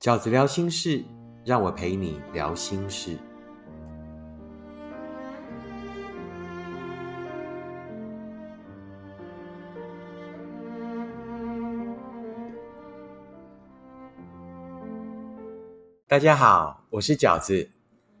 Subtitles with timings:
[0.00, 1.04] 饺子聊心事，
[1.44, 3.18] 让我陪你聊心事。
[16.08, 17.68] 大家好，我是饺子。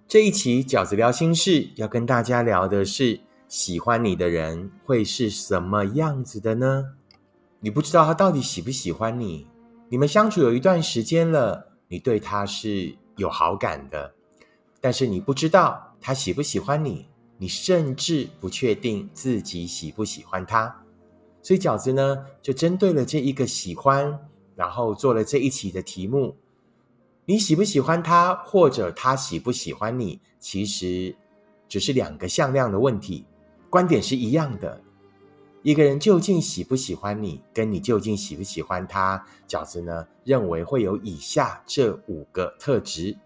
[0.06, 6.96] 这一期饺子聊心事要跟大家聊的是，喜欢你的人会是什么样子的呢？
[7.60, 9.46] 你不知道他到底喜不喜欢你。
[9.88, 11.69] 你们相处有一段时间了。
[11.92, 14.14] 你对他是有好感的，
[14.80, 20.84] 但是你不知道他喜不喜欢你，你甚至不确定自己喜不喜欢他。
[21.42, 24.20] 所以饺子呢，就针对了这一个喜欢，
[24.54, 26.36] 然后做了这一期的题目：
[27.24, 30.20] 你喜不喜欢他，或者他喜不喜欢你？
[30.38, 31.16] 其实
[31.68, 33.26] 只是两个向量的问题，
[33.68, 34.80] 观点是一样的。
[35.62, 43.16] 一个人究竟喜不喜欢你，跟你究竟喜不喜欢他，饺子呢认为会有以下这五个特质。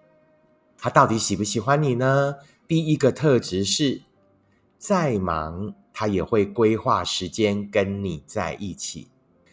[0.77, 2.35] 他到底喜不喜欢你呢？
[2.67, 4.03] 第一个特质是，
[4.79, 9.09] 再忙他也会规划时间跟你在一起。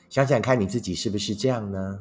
[0.10, 2.00] 想想看你自己是不是这样呢？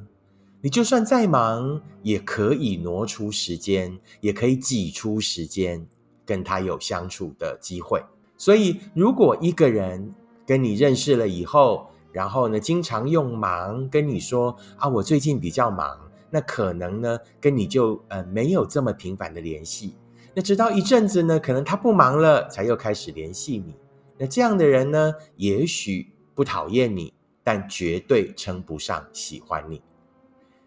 [0.62, 5.86] 你就算再忙，也可以挪出时间，也可以挤出时间
[6.24, 8.02] 跟他有相处的机会。
[8.36, 10.14] 所以，如果一个人，
[10.50, 15.96] 跟你认识了以后，然后呢，经常用忙跟你说啊，我最近比较忙，
[16.28, 19.94] 那可能呢，跟你就呃没有这么频繁的联系。
[20.34, 23.76] 那直到一阵子呢，可能他不忙了，才又开始联系你。
[24.18, 27.14] 那这样的人呢，也许不讨厌你，
[27.44, 29.80] 但绝对称不上喜欢你。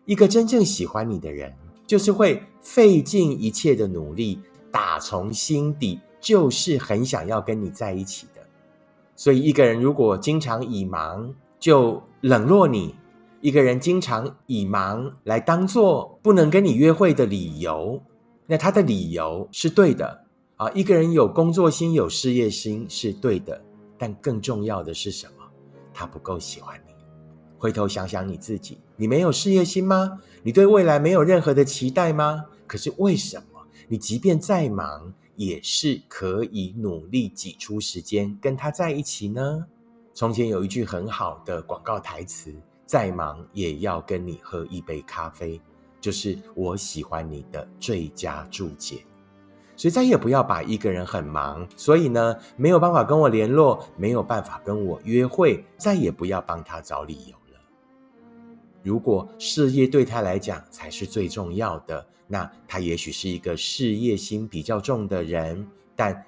[0.05, 1.53] 一个真正喜欢你的人，
[1.85, 4.39] 就是会费尽一切的努力，
[4.71, 8.27] 打从心底就是很想要跟你在一起。
[9.15, 12.95] 所以，一个人如果经常以忙就冷落你，
[13.41, 18.01] 一个人经常以忙来当做不能跟你约会的理由，
[18.47, 20.25] 那他的理由是对的
[20.55, 20.69] 啊。
[20.71, 23.61] 一个人有工作心、有事业心是对的，
[23.97, 25.43] 但更重要的是什么？
[25.93, 26.93] 他不够喜欢你。
[27.57, 30.19] 回头想想你自己，你没有事业心吗？
[30.41, 32.45] 你对未来没有任何的期待吗？
[32.65, 35.13] 可是为什么你即便再忙？
[35.35, 39.65] 也是可以努力挤出时间跟他在一起呢。
[40.13, 42.53] 从前有一句很好的广告台词
[42.85, 45.59] ：“再忙也要跟你喝一杯咖啡。”
[45.99, 49.03] 就是我喜欢你的最佳注解。
[49.75, 57.35] 所以再也不要把一个人很忙，所以呢没有办法跟我联络，没有办法跟我约会，再也不要帮他找理由。
[58.83, 66.25] 如果事业对他来讲才是最重要的，那他也许是一个事业心比较重的人，但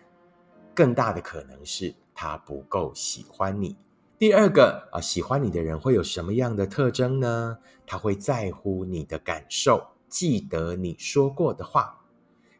[0.73, 3.75] 更大的可能是他不够喜欢你。
[4.17, 7.57] 第二个啊，喜欢你的人会有什么样的特征呢？
[7.85, 12.01] 他会在乎你的感受，记得你说过的话。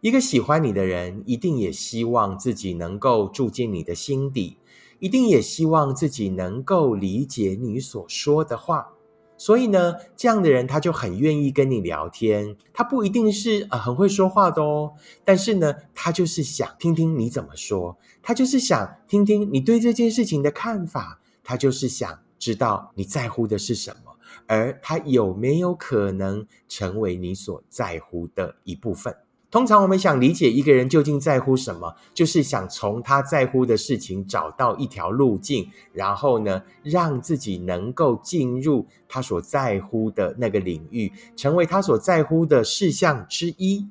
[0.02, 4.58] 一个喜欢你的人，一定也希望自己能够住进你的心底，
[5.00, 8.92] 一定也希望自己能够理解你所说的话。
[9.38, 12.56] 所以呢，这样的人他就很愿意跟你聊天。
[12.74, 24.16] 他不一定是呃很会说话的哦，但是呢，他就是想听听你怎么说，他就是想听听你对这件事情的看法，他就是想知道你在乎的是什么，
[24.48, 29.16] 而他有没有可能成为你所在乎的一部分。
[29.56, 43.88] 通常我们想理解一个人究竟在乎什么，就是想从他在乎的事情找到一条路径，然后呢，让自己能够进入他所在乎的那个领域，成为他所在乎的事项之一。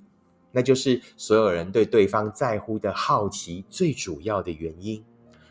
[0.53, 5.03] 那就是所有人对对方在乎的好奇最主要的原因。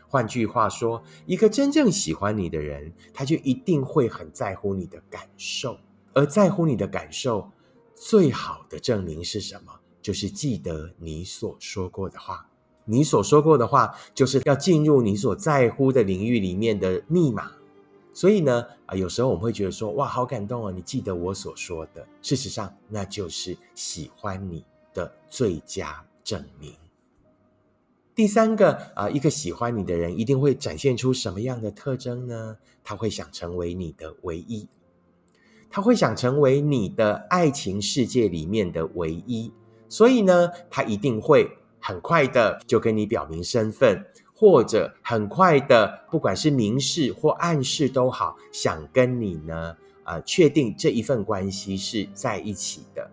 [0.06, 5.76] 换句话说，一个真正喜欢你的人，他就一定会很在乎你的感受，
[6.12, 7.50] 而在乎你的感受，
[7.96, 9.72] 最好的证明是什么？
[10.04, 12.46] 就是记得你所说过的话，
[12.84, 17.50] 你所说过的话就是要进入你所在乎的领域里面的密码。
[18.12, 20.70] 所以呢，啊，有时候我们会觉得说，哇，好感动哦！
[20.70, 24.62] 你记得我所说的，事实上那就是喜欢你
[24.92, 26.74] 的最佳证明。
[28.14, 32.58] 第三个啊，一个喜欢你的人一定会展现出什么样的特征呢？
[32.84, 34.68] 他会想成为你的唯一，
[35.70, 39.50] 他会想成为你的爱情世界里面的唯一。
[39.94, 41.48] 所以呢，他一定会
[41.78, 44.04] 很快的就跟你表明身份，
[44.34, 53.08] 或者很快的，不管是明示或暗示都好，想跟你呢，呃，确定这一份关系是在一起的。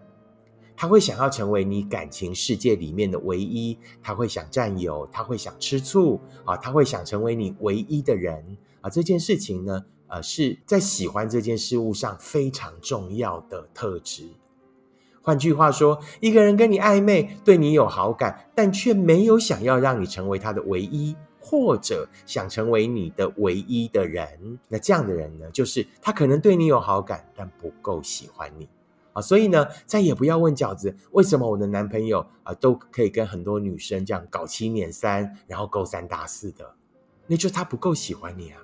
[0.75, 8.89] 他会想要成为你感情世界里面的唯一，他会想占有，他会想吃醋啊，他会想成为你唯一的人啊。
[8.89, 14.27] 这件事情呢，呃，是在喜欢这件事物上非常重要的特质。
[15.21, 28.67] 换句话说，一个人跟你暧昧，对你有好感，但却没有想要让你成为他的唯一，或者想成为你的唯一的人，那这样的人呢，就是他可能对你有好感，但不够喜欢你
[29.13, 29.21] 啊。
[29.21, 36.73] 所以呢，再也不要问饺子为什么我的男朋友啊都可以跟很多女生这样搞七年三，然后勾三搭四的，
[37.27, 38.57] 那就他不够喜欢你啊。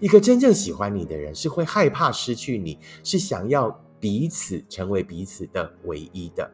[0.00, 6.52] 一个真正喜欢你的人，是会害怕失去你，是想要彼此成为彼此的唯一的。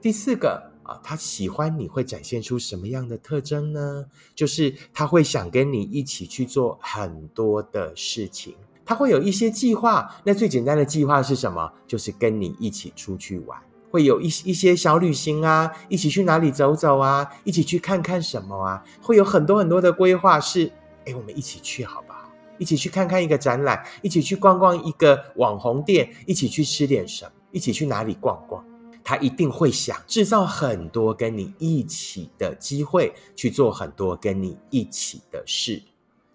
[0.00, 4.04] 第四个啊，他喜欢你会展现出什么样的特征呢？
[4.34, 10.12] 就是他会想跟你一起去做很多的事情，他会有一些计划。
[10.24, 11.72] 那最简单的计划是什么？
[11.86, 13.56] 就是跟你一起出去玩，
[13.92, 20.40] 会有一一些小旅行啊，一起去哪里走走啊，一起去看看什么啊，会有很多很多的规划。
[20.40, 20.72] 是，
[21.06, 22.13] 哎，我们一起去好不好？
[22.58, 28.64] 一起去看看一个展览，一起去逛逛一个网红店，一起去吃点什么，一起去哪里逛逛？
[29.02, 35.82] 他一定会想制造很多跟你一起的机会，去做很多跟你一起的事。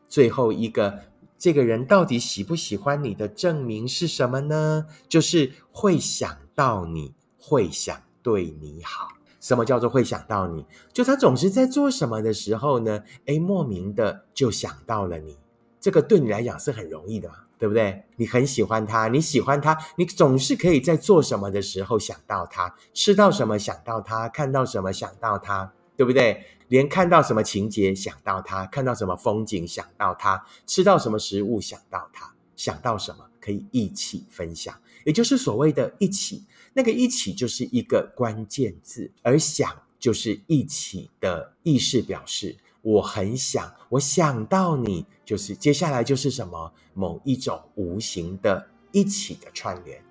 [0.07, 0.99] 最后一个，
[1.37, 4.85] 这个人到底喜不喜欢你的证明是什么呢？
[5.07, 9.07] 就是会想到你，会想对你好。
[9.39, 10.65] 什么叫做会想到你？
[10.93, 13.03] 就他总是在做什么的时候呢？
[13.25, 15.37] 诶，莫名的就想到了你。
[15.79, 18.03] 这个对你来讲是很容易的嘛，对不对？
[18.17, 26.45] 你很喜欢他，你喜欢他，你总是可以在做什么的时候想到他，吃到什么想到他，看到什么想到他，对不对？
[26.67, 36.43] 连看到什么情节想到他，看到什么风景想到他，吃到什么食物想到他，想到什么可以一起分享，也就是所谓的一起。
[36.73, 42.57] 那个一起就是一个关键字，而想就是一起的意识表示。
[42.81, 50.01] 我很想，我想到你，就是接下来就是什么某一种无形的一起的串联。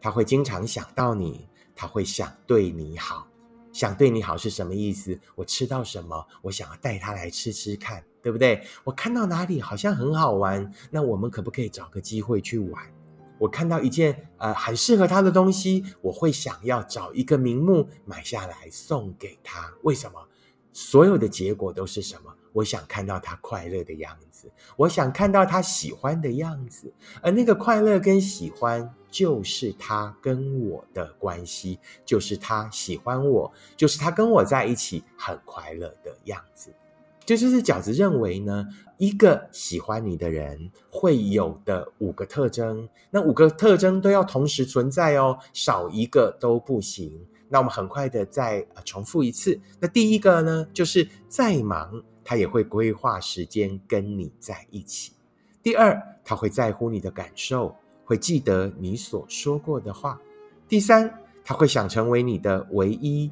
[0.00, 3.26] 他会经常想到你，他会想对你好，
[3.72, 5.18] 想对你好是什么意思？
[5.34, 8.62] 我吃到什么，我想要带他来吃吃看，对不对？
[8.84, 12.82] 我看到哪里好像很好玩，那我们可不可以找个机会去玩？
[13.38, 19.72] 我看到一件呃很适合他的东西，我会想要找一个名目买下来送给他。
[19.82, 20.18] 为什么？
[20.72, 22.34] 所有的结果都是什么？
[22.52, 36.72] 我想看到他快乐的样子，我想看到他喜欢的样子，而那个快乐跟喜欢，就是他跟我的关系，就是他喜欢我，就是他跟我在一起很快乐的样子。
[37.24, 38.66] 这就是饺子认为呢，
[38.98, 47.24] 一个喜欢你的人会有的五个特征，那五个特征都要同时存在哦，少一个都不行。
[47.52, 49.60] 那我们很快的再重复一次。
[49.80, 55.12] 那第一个呢，就是再忙他也会规划时间跟你在一起。
[55.62, 60.18] 第二，他会在乎你的感受，会记得你所说过的话。
[60.68, 61.12] 第三，
[61.44, 63.28] 他会想成为你的唯一。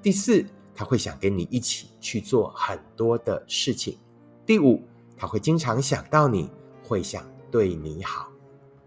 [0.00, 3.98] 第四，他会想跟你一起去做很多的事情。
[4.46, 4.80] 第五，
[5.16, 6.48] 他会经常想到你，
[6.84, 8.30] 会想对你好。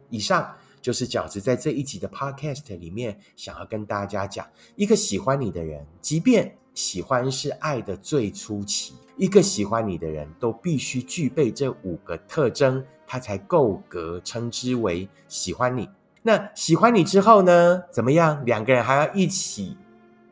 [0.09, 0.55] 以上。
[0.89, 4.43] 就是饺子在这一集的 podcast 里面，想要跟大家讲，
[4.75, 15.87] 一个喜欢你的人，即便喜欢是爱的最初期，一个喜欢你的人都必须具备这五个特征，他才够格称之为喜欢你。
[16.23, 17.83] 那喜欢你之后呢？
[17.91, 18.43] 怎么样？
[18.43, 19.77] 两个人还要一起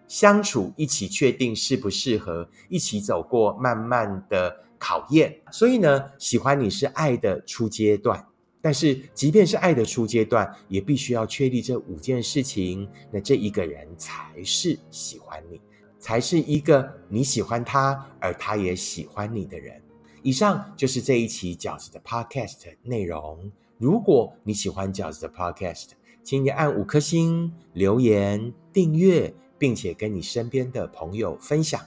[0.08, 5.39] 相处，一起确定适不适合，一起走过慢慢的考验。
[5.51, 8.25] 所以呢，喜欢你是爱的初阶段。
[8.62, 15.62] 但是，即便是爱的初阶段，也必须要确立这五件事情，那这一个人才是喜欢你，
[16.00, 19.82] 才是一个你喜欢他，而他也喜欢你的人。
[20.24, 23.50] 以上就是这一期饺子的 Podcast 内容。
[23.78, 25.90] 如果你喜欢饺子的 Podcast，
[26.24, 31.80] 请你按五颗星、留言、订阅，并且跟你身边的朋友分享。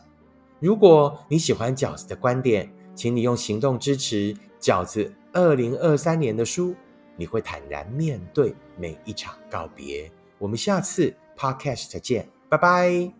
[0.60, 5.12] 如果你喜欢饺子的观点，请你用行动支持饺子。
[5.32, 6.74] 二零二三年的书，
[7.16, 10.10] 你会坦然面对每一场告别。
[10.38, 13.19] 我们下次 podcast 见，拜拜。